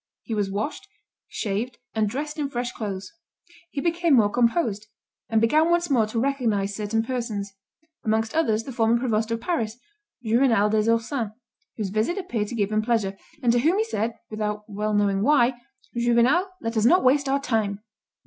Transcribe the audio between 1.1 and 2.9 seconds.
shaved, and dressed in fresh